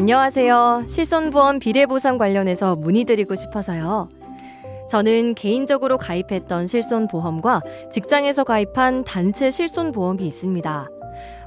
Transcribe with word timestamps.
안녕하세요. 0.00 0.84
실손보험 0.88 1.58
비례보상 1.58 2.16
관련해서 2.16 2.74
문의드리고 2.74 3.34
싶어서요. 3.34 4.08
저는 4.88 5.34
개인적으로 5.34 5.98
가입했던 5.98 6.66
실손보험과 6.66 7.60
직장에서 7.92 8.44
가입한 8.44 9.04
단체 9.04 9.50
실손보험이 9.50 10.26
있습니다. 10.26 10.88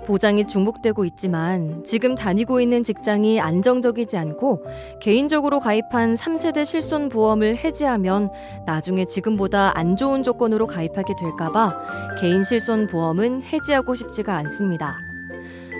보장이 0.05 0.45
중복되고 0.45 1.03
있지만 1.03 1.83
지금 1.83 2.13
다니고 2.13 2.61
있는 2.61 2.83
직장이 2.83 3.41
안정적이지 3.41 4.17
않고 4.17 4.63
개인적으로 5.01 5.59
가입한 5.59 6.13
3세대 6.13 6.63
실손보험을 6.63 7.57
해지하면 7.57 8.29
나중에 8.67 9.05
지금보다 9.05 9.75
안 9.75 9.97
좋은 9.97 10.21
조건으로 10.21 10.67
가입하게 10.67 11.15
될까봐 11.19 12.19
개인 12.21 12.43
실손보험은 12.43 13.41
해지하고 13.41 13.95
싶지가 13.95 14.35
않습니다. 14.35 14.99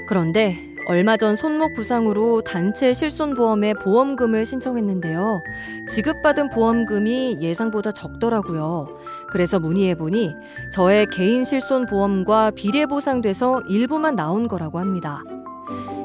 그런데 0.08 0.73
얼마 0.86 1.16
전 1.16 1.36
손목 1.36 1.73
부상으로 1.73 2.42
단체 2.42 2.94
실손보험에 2.94 3.73
보험금을 3.76 4.45
신청했는데요. 4.45 5.42
지급받은 5.88 6.50
보험금이 6.50 7.38
예상보다 7.40 7.92
적더라고요. 7.92 8.90
그래서 9.30 9.59
문의해보니 9.59 10.36
저의 10.73 11.08
개인 11.08 11.45
실손보험과 11.45 12.52
비례보상돼서 12.52 13.62
일부만 13.70 14.16
나온 14.16 14.48
거라고 14.48 14.80
합니다. 14.80 15.23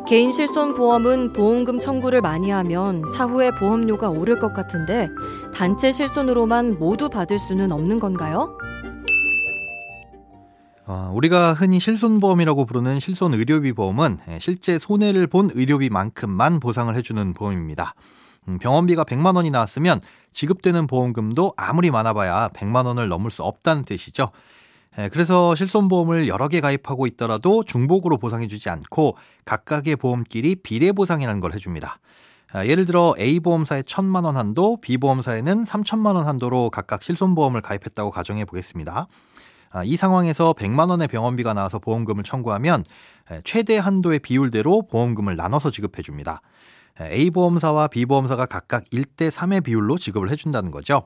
개인 0.07 0.33
실손보험은 0.33 1.35
보험금 1.35 1.79
청구를 1.79 2.23
많이 2.23 2.51
하면 2.51 3.03
차후에 3.13 3.51
보험료가 3.51 4.09
오를 4.09 4.39
것 4.39 4.55
같은데 4.55 5.11
단체 5.53 5.93
실손으로만 5.93 6.79
모두 6.79 7.11
받을 7.11 7.39
수는 7.39 7.73
없는 7.73 7.99
건가요? 7.99 8.57
어, 10.91 11.11
우리가 11.13 11.53
흔히 11.53 11.81
실손보험이라고 11.81 12.65
부르는 12.65 12.99
실손 12.99 13.35
의료비 13.35 13.75
보험은 13.75 14.21
예, 14.31 14.39
실제 14.39 14.79
손해를 14.79 15.27
본 15.27 15.51
의료비만큼만 15.53 16.61
보상을 16.61 16.97
해주는 16.97 17.35
보험입니다. 17.35 17.95
음, 18.49 18.59
병원비가 18.59 19.05
100만 19.05 19.37
원이 19.37 19.51
나왔으면 19.51 20.01
지급되는 20.33 20.87
보험금도 20.87 21.53
아무리 21.59 21.91
많아봐야 21.91 22.49
100만 22.55 22.87
원을 22.87 23.09
넘을 23.09 23.31
수 23.31 23.43
없다는 23.43 23.85
뜻이죠. 23.85 24.31
예, 24.99 25.11
그래서 25.11 25.55
실손보험을 25.55 26.27
여러 26.27 26.49
개 26.49 26.63
가입하고 26.63 27.07
있더라도 27.09 27.65
중복으로 27.65 28.17
보상해주지 28.17 28.71
않고 28.71 29.19
각각의 29.45 29.97
보험끼리 29.97 30.57
비례 30.57 30.93
보상이라는 30.93 31.41
걸 31.41 31.53
해줍니다. 31.53 31.99
아, 32.51 32.65
예를 32.65 32.87
들어 32.87 33.15
A보험사에 33.19 33.83
1000만 33.83 34.25
원 34.25 34.39
한도, 34.39 34.79
B보험사에는 34.81 35.65
3000만 35.65 36.15
원 36.15 36.27
한도로 36.27 36.71
각각 36.71 37.03
실손보험을 37.03 37.61
가입했다고 37.61 38.11
가정해 38.11 38.47
보겠습니다. 38.47 39.07
아, 39.71 39.85
이 39.85 39.97
상황에서 39.97 40.55
100만 40.55 40.91
원의 40.91 41.09
병원비가 41.09 41.53
나와서 41.55 41.79
보험금을 41.79 42.25
청구하면 42.25 42.85
최대 43.45 43.77
한도의 43.79 44.21
비율대로 44.21 44.87
보험금을 44.89 45.37
나눠서 45.37 45.71
지급해 45.71 46.03
줍니다. 46.03 46.41
A보험사와 47.01 47.89
B보험사가 47.89 48.47
각각 48.47 48.85
1대 48.91 49.31
3의 49.31 49.63
비율로 49.63 49.99
지급을 49.99 50.31
해 50.31 50.37
준다는 50.37 50.71
거죠. 50.71 51.05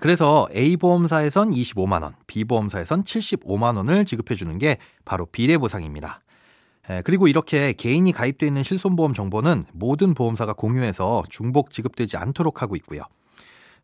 그래서 0.00 0.46
A보험사에선 0.54 1.50
25만 1.50 2.02
원, 2.02 2.14
B보험사에선 2.26 3.04
75만 3.04 3.76
원을 3.76 4.04
지급해 4.04 4.36
주는 4.36 4.56
게 4.58 4.78
바로 5.04 5.26
비례 5.26 5.58
보상입니다. 5.58 6.20
그리고 7.04 7.28
이렇게 7.28 7.72
개인이 7.74 8.10
가입되어 8.10 8.46
있는 8.46 8.62
실손보험 8.62 9.12
정보는 9.12 9.64
모든 9.72 10.14
보험사가 10.14 10.54
공유해서 10.54 11.24
중복 11.28 11.70
지급되지 11.70 12.16
않도록 12.16 12.62
하고 12.62 12.74
있고요. 12.76 13.02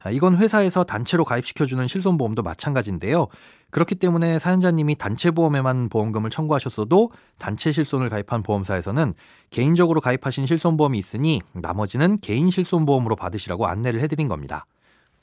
아, 0.01 0.11
이건 0.11 0.37
회사에서 0.37 0.85
단체로 0.85 1.25
가입시켜주는 1.25 1.89
실손보험도 1.89 2.43
마찬가지인데요. 2.43 3.27
그렇기 3.71 3.97
때문에 3.97 4.39
사연자님이 4.39 4.95
단체 4.95 5.33
보험에만 5.33 5.89
보험금을 5.89 6.31
청구하셨어도 6.31 7.11
단체 7.39 7.73
실손을 7.73 8.09
가입한 8.09 8.43
보험사에서는 8.45 9.13
개인적으로 9.51 10.01
가입하신 10.01 10.47
실손보험이 10.47 10.99
있으니 10.99 11.43
나머지는 11.53 12.17
개인 12.19 12.51
실손보험으로 12.51 13.17
받으시라고 13.17 13.67
안내를 13.67 14.01
해드린 14.01 14.29
겁니다. 14.29 14.67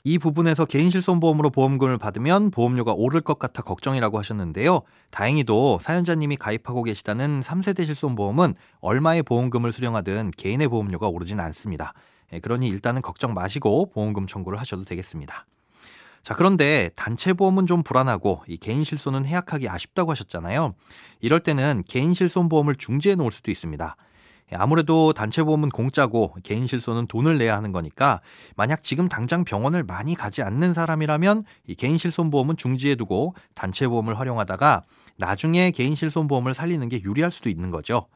이 0.04 0.18
부분에서 0.18 0.66
개인 0.66 0.90
실손보험으로 0.90 1.50
보험금을 1.50 1.98
받으면 1.98 2.52
보험료가 2.52 2.92
오를 2.92 3.22
것 3.22 3.40
같아 3.40 3.62
걱정이라고 3.62 4.18
하셨는데요. 4.18 4.82
다행히도 5.10 5.80
사연자님이 5.80 6.36
가입하고 6.36 6.84
계시다는 6.84 7.40
3세대 7.40 7.84
실손보험은 7.86 8.54
얼마의 8.80 9.24
보험금을 9.24 9.72
수령하든 9.72 10.32
개인의 10.36 10.68
보험료가 10.68 11.08
오르지는 11.08 11.42
않습니다. 11.46 11.92
예, 12.32 12.40
그러니 12.40 12.68
일단은 12.68 13.02
걱정 13.02 13.34
마시고 13.34 13.90
보험금 13.90 14.26
청구를 14.26 14.58
하셔도 14.58 14.84
되겠습니다. 14.84 15.46
자, 16.22 16.34
그런데 16.34 16.90
단체 16.96 17.32
보험은 17.32 17.66
좀 17.66 17.84
불안하고 17.84 18.42
이 18.48 18.56
개인 18.56 18.82
실손은 18.82 19.24
해약하기 19.26 19.68
아쉽다고 19.68 20.10
하셨잖아요. 20.10 20.74
이럴 21.20 21.38
때는 21.38 21.84
개인 21.86 22.14
실손 22.14 22.48
보험을 22.48 22.74
중지해 22.74 23.14
놓을 23.14 23.30
수도 23.30 23.52
있습니다. 23.52 23.96
예, 24.52 24.56
아무래도 24.56 25.12
단체 25.12 25.42
보험은 25.42 25.70
공짜고 25.70 26.36
개인 26.42 26.66
실손은 26.66 27.06
돈을 27.06 27.38
내야 27.38 27.56
하는 27.56 27.72
거니까 27.72 28.20
만약 28.56 28.82
지금 28.82 29.08
당장 29.08 29.44
병원을 29.44 29.84
많이 29.84 30.14
가지 30.14 30.42
않는 30.42 30.72
사람이라면 30.72 31.42
이 31.66 31.74
개인 31.74 31.98
실손 31.98 32.30
보험은 32.30 32.56
중지해 32.56 32.96
두고 32.96 33.34
단체 33.54 33.88
보험을 33.88 34.18
활용하다가 34.18 34.82
나중에 35.16 35.70
개인 35.70 35.94
실손 35.94 36.28
보험을 36.28 36.54
살리는 36.54 36.88
게 36.88 37.00
유리할 37.02 37.30
수도 37.30 37.48
있는 37.48 37.70
거죠. 37.70 38.08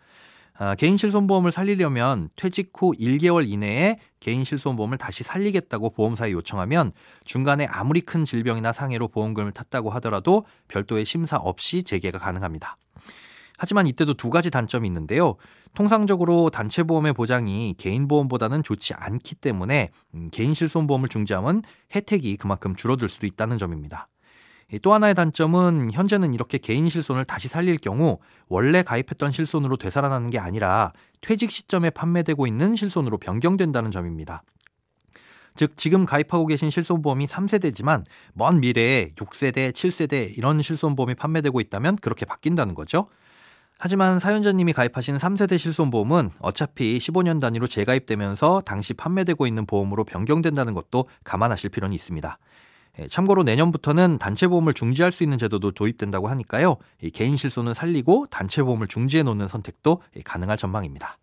아, 0.63 0.75
개인 0.75 0.99
실손보험을 0.99 1.53
살리려면 1.53 2.29
퇴직 2.37 2.73
후 2.77 2.93
1개월 2.93 3.49
이내에 3.49 3.97
개인 4.21 4.45
실손보험을 4.45 4.99
다시 4.99 5.25
살리겠다고 5.25 5.89
보험사에 5.89 6.33
요청하면 6.33 6.93
중간에 7.25 7.65
아무리 7.65 8.03
큰 8.03 8.27
질병이나 8.27 8.71
상해로 8.75 9.09
보험금을 9.09 9.53
탔다고 9.53 9.89
하더라도 9.89 10.45
별도의 10.69 11.07
심사 11.07 11.39
없이 11.39 11.83
재개가 11.83 12.19
가능합니다. 12.19 12.77
하지만 13.57 13.87
이때도 13.87 14.15
두 14.15 14.29
가지 14.29 14.51
단점이 14.51 14.87
있는데요. 14.87 15.37
통상적으로 15.75 16.51
단체 16.51 16.83
보험의 16.83 17.15
보장이 17.15 17.75
개인 17.79 18.07
보험보다는 18.07 18.63
좋지 18.63 18.93
않기 18.93 19.37
때문에 19.37 19.89
음, 20.13 20.29
개인 20.31 20.53
실손보험을 20.53 21.09
중지하면 21.09 21.63
혜택이 21.95 22.37
그만큼 22.37 22.77
줄어들 22.77 23.09
수도 23.09 23.25
있다는 23.25 23.57
점입니다. 23.57 24.09
또 24.79 24.95
하나의 24.95 25.15
단점은 25.15 25.91
현재는 25.93 26.33
이렇게 26.33 26.59
개인 26.59 26.89
실손을 26.89 27.25
다시 27.25 27.49
살릴 27.49 27.79
경우 27.79 28.19
원래 28.49 28.83
가입했던 28.83 29.33
실손으로 29.33 29.77
되살아나는 29.77 30.31
게 30.31 30.39
아니라 30.39 30.93
퇴직 31.21 31.51
시점에 31.51 31.91
판매되고 31.91 32.47
있는 32.47 32.77
실손으로 32.77 33.19
변경된다는 33.19 33.91
점입니다. 33.91 34.43
즉 35.57 35.77
지금 35.77 36.07
가입하고 36.07 36.47
계신 36.47 36.71
실손보험이 36.71 37.27
3세대지만 37.27 38.05
먼 38.33 38.61
미래에 38.61 39.11
6세대, 39.17 39.73
7세대 39.73 40.37
이런 40.39 40.63
실손보험이 40.63 41.15
판매되고 41.17 41.61
있다면 41.61 41.97
그렇게 41.97 42.25
바뀐다는 42.25 42.75
거죠. 42.75 43.09
하지만 43.79 44.21
사연자님이 44.21 44.75
가입하신 44.75 45.17
3세대 45.17 45.59
실손보험은 45.59 46.31
어차피 46.41 46.99
15년 46.99 47.41
단위로 47.41 47.67
재가입되면서 47.67 48.63
당시 48.67 48.95
판매되고 48.95 49.47
있는 49.47 49.67
보험으로 49.67 50.05
변경된다는 50.05 50.75
것도 50.75 51.09
감안하실 51.25 51.71
필요는 51.71 51.95
있습니다. 51.95 52.39
예, 53.01 53.09
참고로 53.09 53.43
내년부터는 53.43 54.19
단체 54.19 54.47
보험을 54.47 54.75
중지할 54.75 55.11
수 55.11 55.23
있는 55.23 55.39
제도도 55.39 55.73
도입된다고 55.73 56.29
하니까요. 56.29 56.77
개인 57.15 57.37
실손은 57.37 57.75
살리고 57.75 58.27
단체 58.31 58.63
보험을 58.63 58.87
중지해 58.87 59.23
놓는 59.23 59.49
선택도 59.49 60.03
가능할 60.25 60.57
전망입니다. 60.59 61.17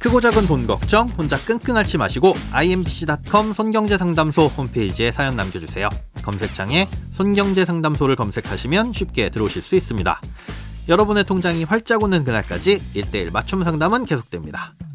크고 0.00 0.20
작은 0.22 0.46
돈 0.46 0.66
걱정 0.66 1.06
혼자 1.08 1.36
끙끙 1.38 1.76
앓지 1.76 1.98
마시고 1.98 2.32
imbc.com 2.52 3.52
손경제상담소 3.52 4.46
홈페이지에 4.46 5.12
사연 5.12 5.36
남겨주세요. 5.36 5.90
검색창에 6.22 6.88
손경제상담소를 7.10 8.16
검색하시면 8.16 8.94
쉽게 8.94 9.28
들어오실 9.28 9.60
수 9.60 9.76
있습니다. 9.76 10.20
여러분의 10.88 11.24
통장이 11.24 11.64
활짝 11.64 12.02
오는 12.02 12.24
그날까지 12.24 12.78
1대1 12.94 13.30
맞춤 13.30 13.62
상담은 13.62 14.06
계속됩니다. 14.06 14.74